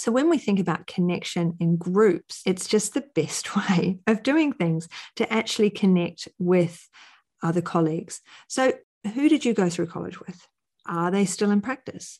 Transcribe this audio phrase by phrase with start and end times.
[0.00, 4.54] So, when we think about connection in groups, it's just the best way of doing
[4.54, 6.88] things to actually connect with
[7.42, 8.22] other colleagues.
[8.48, 8.72] So,
[9.14, 10.48] who did you go through college with?
[10.86, 12.18] Are they still in practice?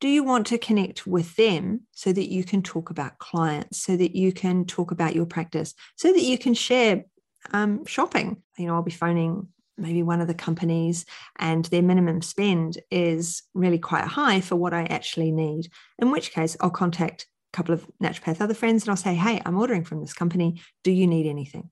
[0.00, 3.96] Do you want to connect with them so that you can talk about clients, so
[3.96, 7.04] that you can talk about your practice, so that you can share
[7.52, 8.42] um, shopping?
[8.58, 9.46] You know, I'll be phoning
[9.76, 11.04] maybe one of the companies
[11.38, 15.68] and their minimum spend is really quite high for what I actually need,
[15.98, 19.40] in which case I'll contact a couple of naturopath other friends and I'll say, hey,
[19.44, 20.60] I'm ordering from this company.
[20.82, 21.70] Do you need anything?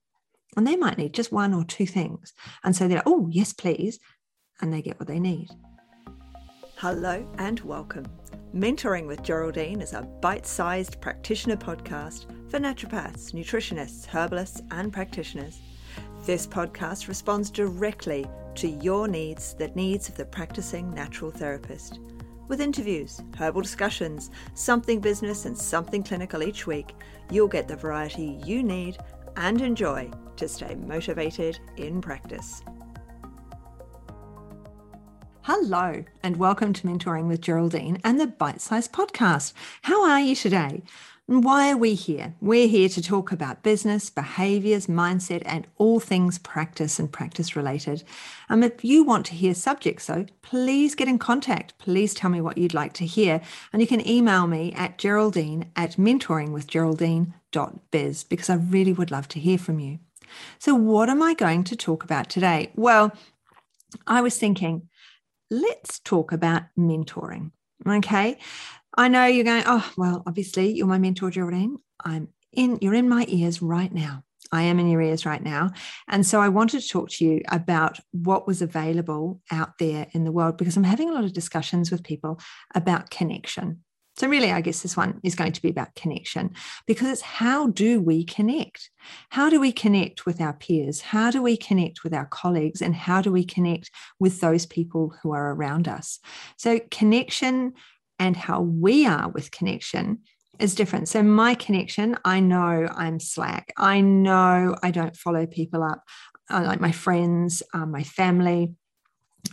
[0.57, 2.33] And they might need just one or two things.
[2.63, 3.99] And so they're like, oh, yes, please.
[4.61, 5.49] And they get what they need.
[6.77, 8.07] Hello and welcome.
[8.55, 15.59] Mentoring with Geraldine is a bite sized practitioner podcast for naturopaths, nutritionists, herbalists, and practitioners.
[16.25, 21.99] This podcast responds directly to your needs, the needs of the practicing natural therapist.
[22.47, 26.95] With interviews, herbal discussions, something business, and something clinical each week,
[27.29, 28.99] you'll get the variety you need
[29.37, 32.63] and enjoy to stay motivated in practice.
[35.41, 39.55] Hello, and welcome to Mentoring with Geraldine and the Bite Size Podcast.
[39.83, 40.85] How are you today?
[41.29, 42.35] And why are we here?
[42.41, 48.03] We're here to talk about business, behaviors, mindset, and all things practice and practice related.
[48.51, 51.79] Um, if you want to hear subjects, though, please get in contact.
[51.79, 53.41] Please tell me what you'd like to hear.
[53.73, 59.39] And you can email me at geraldine at mentoringwithgeraldine.biz because I really would love to
[59.39, 60.01] hear from you.
[60.59, 62.73] So, what am I going to talk about today?
[62.75, 63.13] Well,
[64.09, 64.89] I was thinking,
[65.51, 67.53] let's talk about mentoring.
[67.87, 68.39] Okay.
[68.97, 71.77] I know you're going, oh, well, obviously you're my mentor, Geraldine.
[72.05, 74.25] I'm in, you're in my ears right now.
[74.53, 75.71] I am in your ears right now.
[76.09, 80.25] And so I wanted to talk to you about what was available out there in
[80.25, 82.39] the world because I'm having a lot of discussions with people
[82.75, 83.83] about connection.
[84.17, 86.51] So, really, I guess this one is going to be about connection
[86.87, 88.91] because it's how do we connect?
[89.31, 91.01] How do we connect with our peers?
[91.01, 92.83] How do we connect with our colleagues?
[92.83, 96.19] And how do we connect with those people who are around us?
[96.59, 97.73] So, connection
[98.19, 100.19] and how we are with connection
[100.59, 101.09] is different.
[101.09, 103.73] So, my connection, I know I'm slack.
[103.79, 106.03] I know I don't follow people up,
[106.51, 108.75] uh, like my friends, um, my family.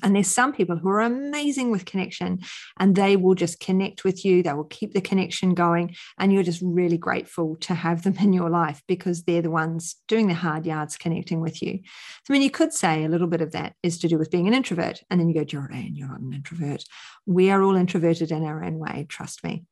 [0.04, 2.40] And there's some people who are amazing with connection
[2.80, 4.44] and they will just connect with you.
[4.44, 5.96] They will keep the connection going.
[6.20, 9.96] And you're just really grateful to have them in your life because they're the ones
[10.08, 11.80] doing the hard yards connecting with you.
[12.26, 14.32] So, I mean, you could say a little bit of that is to do with
[14.32, 15.02] being an introvert.
[15.10, 16.84] And then you go, Jordan, you're not an introvert.
[17.26, 19.08] We are all introverted in our own way.
[19.10, 19.66] Trust me.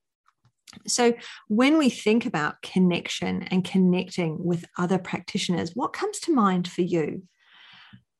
[0.85, 1.13] So,
[1.47, 6.81] when we think about connection and connecting with other practitioners, what comes to mind for
[6.81, 7.23] you?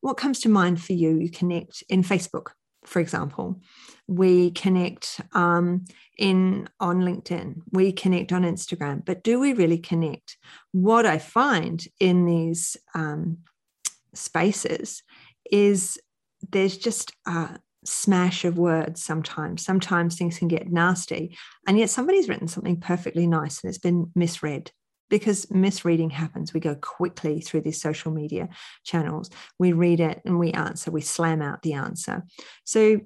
[0.01, 1.17] What comes to mind for you?
[1.17, 2.51] You connect in Facebook,
[2.85, 3.61] for example.
[4.07, 5.85] We connect um,
[6.17, 7.61] in on LinkedIn.
[7.71, 9.05] We connect on Instagram.
[9.05, 10.37] But do we really connect?
[10.71, 13.39] What I find in these um,
[14.13, 15.03] spaces
[15.51, 15.99] is
[16.51, 19.63] there's just a smash of words sometimes.
[19.63, 21.37] Sometimes things can get nasty.
[21.67, 24.71] And yet somebody's written something perfectly nice and it's been misread
[25.09, 26.53] because misreading happens.
[26.53, 28.49] We go quickly through these social media
[28.83, 29.29] channels.
[29.57, 32.23] We read it and we answer, we slam out the answer.
[32.63, 33.01] So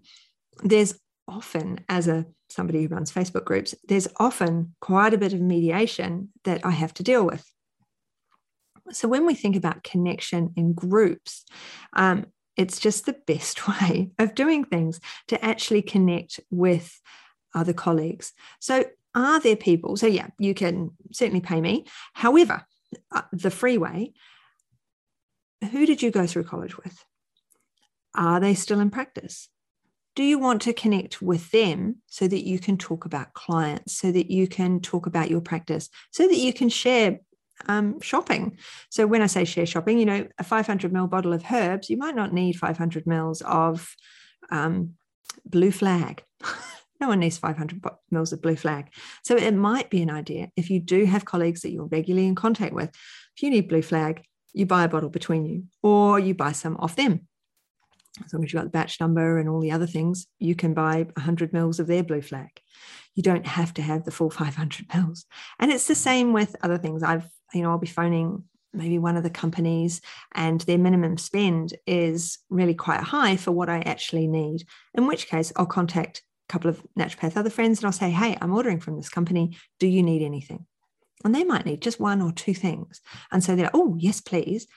[0.63, 5.39] there's often, as a somebody who runs Facebook groups, there's often quite a bit of
[5.39, 7.45] mediation that I have to deal with.
[8.91, 11.45] So when we think about connection in groups,
[11.93, 12.25] um,
[12.57, 16.99] it's just the best way of doing things to actually connect with
[17.53, 18.33] other colleagues.
[18.59, 19.97] So are there people?
[19.97, 21.85] So, yeah, you can certainly pay me.
[22.13, 22.65] However,
[23.11, 24.13] uh, the free way,
[25.71, 27.03] who did you go through college with?
[28.15, 29.49] Are they still in practice?
[30.15, 34.11] Do you want to connect with them so that you can talk about clients, so
[34.11, 37.19] that you can talk about your practice, so that you can share
[37.67, 38.57] um, shopping.
[38.89, 41.97] So when I say share shopping, you know, a 500 ml bottle of herbs, you
[41.97, 43.95] might not need 500 mils of
[44.49, 44.95] um,
[45.45, 46.23] blue flag.
[47.01, 48.89] No one needs 500 mils of blue flag.
[49.23, 52.35] So it might be an idea if you do have colleagues that you're regularly in
[52.35, 52.89] contact with.
[53.35, 56.77] If you need blue flag, you buy a bottle between you or you buy some
[56.77, 57.27] off them.
[58.23, 60.73] As long as you've got the batch number and all the other things, you can
[60.73, 62.49] buy 100 mils of their blue flag.
[63.15, 65.25] You don't have to have the full 500 mils.
[65.59, 67.03] And it's the same with other things.
[67.03, 68.43] I've, you know, I'll be phoning
[68.73, 70.01] maybe one of the companies
[70.33, 75.27] and their minimum spend is really quite high for what I actually need, in which
[75.27, 78.97] case I'll contact couple of naturopath other friends and I'll say, hey, I'm ordering from
[78.97, 79.57] this company.
[79.79, 80.65] Do you need anything?
[81.23, 83.01] And they might need just one or two things.
[83.31, 84.67] And so they're oh, yes, please.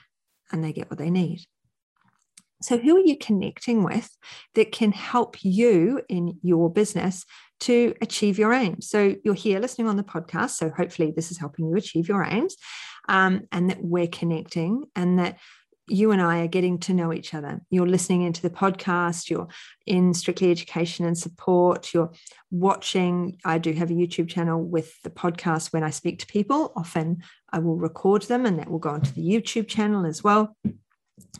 [0.52, 1.46] And they get what they need.
[2.62, 4.08] So, who are you connecting with
[4.54, 7.26] that can help you in your business
[7.60, 8.88] to achieve your aims?
[8.88, 10.50] So, you're here listening on the podcast.
[10.50, 12.56] So, hopefully, this is helping you achieve your aims
[13.08, 15.38] um, and that we're connecting and that
[15.86, 17.60] you and I are getting to know each other.
[17.68, 19.48] You're listening into the podcast, you're
[19.86, 22.12] in Strictly Education and Support, you're
[22.50, 23.38] watching.
[23.44, 26.72] I do have a YouTube channel with the podcast when I speak to people.
[26.74, 27.22] Often
[27.52, 30.56] I will record them and that will go onto the YouTube channel as well.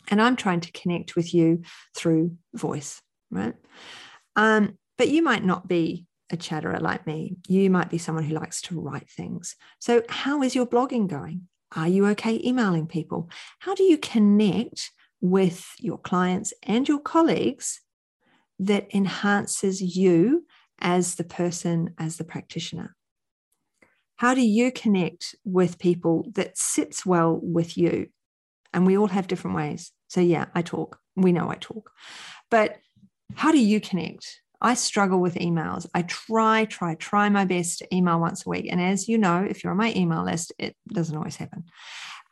[0.08, 1.62] And I'm trying to connect with you
[1.96, 3.00] through voice,
[3.30, 3.54] right?
[4.36, 7.36] Um, but you might not be a chatterer like me.
[7.48, 9.56] You might be someone who likes to write things.
[9.78, 11.48] So, how is your blogging going?
[11.74, 13.30] Are you okay emailing people?
[13.58, 17.80] How do you connect with your clients and your colleagues
[18.58, 20.46] that enhances you
[20.78, 22.94] as the person, as the practitioner?
[24.16, 28.08] How do you connect with people that sits well with you?
[28.72, 29.92] And we all have different ways.
[30.08, 30.98] So, yeah, I talk.
[31.16, 31.90] We know I talk.
[32.50, 32.76] But
[33.34, 34.40] how do you connect?
[34.64, 35.86] I struggle with emails.
[35.94, 38.66] I try, try, try my best to email once a week.
[38.70, 41.64] And as you know, if you're on my email list, it doesn't always happen.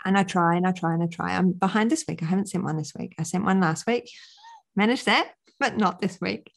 [0.04, 1.36] And I try and I try and I try.
[1.36, 2.22] I'm behind this week.
[2.22, 3.14] I haven't sent one this week.
[3.18, 4.10] I sent one last week,
[4.74, 5.30] managed that,
[5.60, 6.50] but not this week.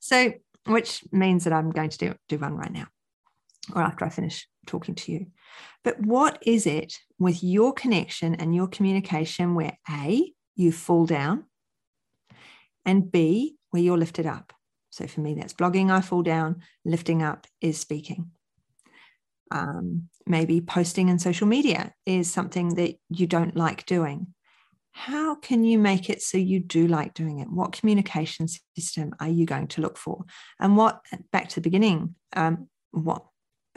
[0.00, 0.34] So,
[0.66, 2.86] which means that I'm going to do, do one right now
[3.74, 5.26] or after I finish talking to you.
[5.82, 11.44] But what is it with your connection and your communication where A, you fall down,
[12.84, 14.53] and B, where you're lifted up?
[14.94, 18.30] So for me, that's blogging, I fall down, lifting up is speaking.
[19.50, 24.28] Um, maybe posting in social media is something that you don't like doing.
[24.92, 27.50] How can you make it so you do like doing it?
[27.50, 28.46] What communication
[28.78, 30.26] system are you going to look for?
[30.60, 31.00] And what,
[31.32, 33.24] back to the beginning, um, what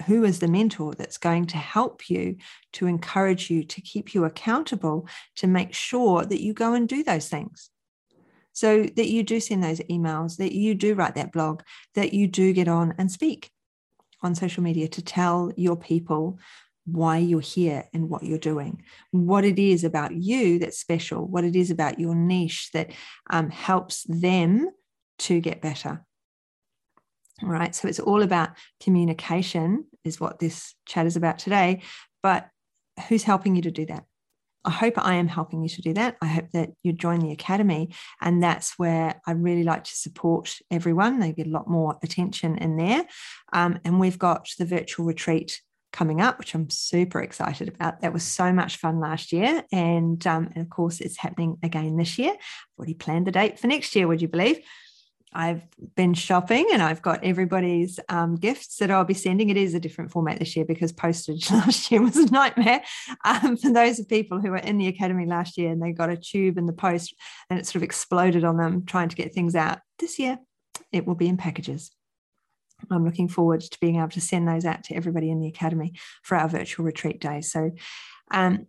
[0.05, 2.37] who is the mentor that's going to help you
[2.73, 7.03] to encourage you to keep you accountable to make sure that you go and do
[7.03, 7.71] those things
[8.57, 11.61] so that you do send those emails, that you do write that blog,
[11.93, 13.51] that you do get on and speak
[14.23, 16.39] on social media to tell your people
[16.87, 18.81] why you're here and what you're doing,
[19.11, 22.89] what it is about you that's special, what it is about your niche that
[23.29, 24.71] um, helps them
[25.19, 26.03] to get better.
[27.43, 27.75] All right.
[27.75, 31.83] So it's all about communication, is what this chat is about today.
[32.23, 32.49] But
[33.07, 34.05] who's helping you to do that?
[34.67, 36.17] I hope I am helping you to do that.
[36.21, 37.89] I hope that you join the academy.
[38.21, 41.19] And that's where I really like to support everyone.
[41.19, 43.05] They get a lot more attention in there.
[43.53, 45.61] Um, and we've got the virtual retreat
[45.93, 48.01] coming up, which I'm super excited about.
[48.01, 49.63] That was so much fun last year.
[49.71, 52.31] And, um, and of course, it's happening again this year.
[52.31, 54.59] I've already planned the date for next year, would you believe?
[55.33, 55.63] I've
[55.95, 59.49] been shopping and I've got everybody's um, gifts that I'll be sending.
[59.49, 62.81] It is a different format this year because postage last year was a nightmare.
[63.25, 66.09] Um, for those of people who were in the academy last year and they got
[66.09, 67.13] a tube in the post
[67.49, 70.39] and it sort of exploded on them trying to get things out, this year
[70.91, 71.91] it will be in packages.
[72.89, 75.93] I'm looking forward to being able to send those out to everybody in the academy
[76.23, 77.41] for our virtual retreat day.
[77.41, 77.71] So,
[78.31, 78.67] um,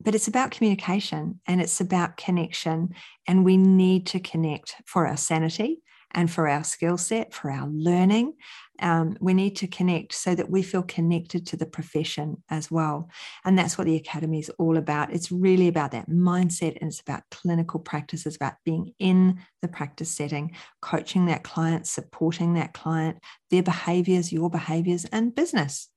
[0.00, 2.94] but it's about communication and it's about connection,
[3.28, 5.82] and we need to connect for our sanity
[6.14, 8.34] and for our skill set, for our learning.
[8.80, 13.08] Um, we need to connect so that we feel connected to the profession as well.
[13.44, 15.12] And that's what the Academy is all about.
[15.12, 18.26] It's really about that mindset and it's about clinical practice.
[18.26, 23.18] About being in the practice setting, coaching that client, supporting that client,
[23.50, 25.88] their behaviors, your behaviors, and business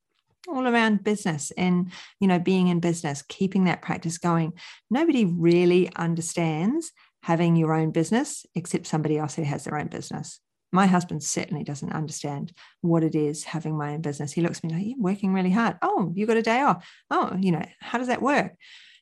[0.47, 4.53] all around business and you know being in business keeping that practice going
[4.89, 6.91] nobody really understands
[7.27, 10.39] having your own business except somebody else who has their own business.
[10.71, 14.31] My husband certainly doesn't understand what it is having my own business.
[14.31, 15.75] He looks at me like, You're working really hard.
[15.81, 16.89] Oh, you got a day off.
[17.11, 18.53] Oh, you know, how does that work?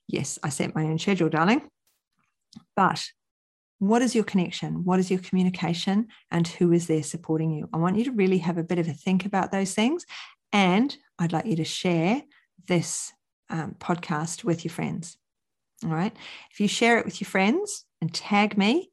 [0.08, 1.70] Yes, I set my own schedule, darling.
[2.76, 3.06] But
[3.78, 4.84] what is your connection?
[4.86, 6.08] What is your communication?
[6.32, 7.70] And who is there supporting you?
[7.74, 10.04] I want you to really have a bit of a think about those things.
[10.52, 12.24] And I'd like you to share
[12.68, 13.14] this
[13.52, 15.16] um, podcast with your friends.
[15.84, 16.16] All right.
[16.52, 18.92] If you share it with your friends and tag me,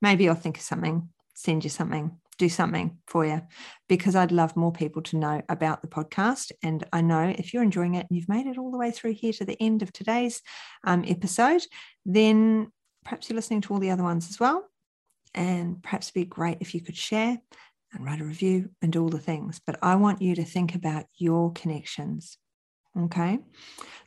[0.00, 3.42] maybe I'll think of something, send you something, do something for you,
[3.90, 6.50] because I'd love more people to know about the podcast.
[6.62, 9.12] And I know if you're enjoying it and you've made it all the way through
[9.12, 10.40] here to the end of today's
[10.82, 11.60] um, episode,
[12.06, 12.72] then
[13.04, 14.64] perhaps you're listening to all the other ones as well.
[15.34, 17.38] And perhaps it'd be great if you could share
[17.92, 19.60] and write a review and do all the things.
[19.66, 22.38] But I want you to think about your connections.
[22.98, 23.40] Okay.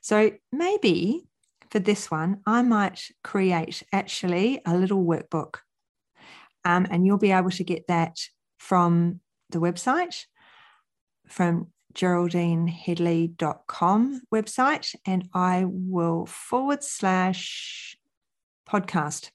[0.01, 1.27] So maybe
[1.71, 5.55] for this one, I might create actually a little workbook.
[6.65, 8.17] Um, and you'll be able to get that
[8.57, 10.25] from the website,
[11.27, 17.97] from geraldineheadley.com website, and I will forward slash
[18.69, 19.29] podcast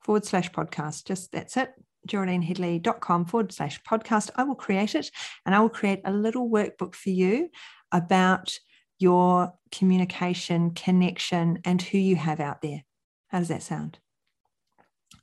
[0.00, 1.06] forward slash podcast.
[1.06, 1.70] Just that's it.
[2.08, 4.30] GeraldineHeadley.com forward slash podcast.
[4.36, 5.10] I will create it
[5.44, 7.50] and I will create a little workbook for you
[7.92, 8.58] about
[9.00, 12.84] your communication, connection, and who you have out there.
[13.28, 13.98] How does that sound?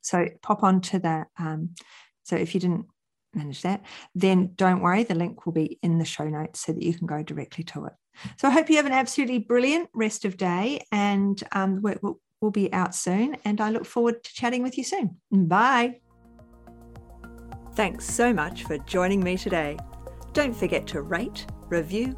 [0.02, 1.76] So pop on to the, um,
[2.24, 2.88] so if you didn't
[3.34, 3.84] manage that,
[4.16, 7.08] then don't worry, the link will be in the show notes so that you can
[7.08, 7.94] go directly to it.
[8.38, 12.52] So I hope you have an absolutely brilliant rest of day and um, we'll, we'll
[12.52, 13.38] be out soon.
[13.46, 15.18] And I look forward to chatting with you soon.
[15.32, 16.00] Bye.
[17.76, 19.78] Thanks so much for joining me today.
[20.34, 22.18] Don't forget to rate, review,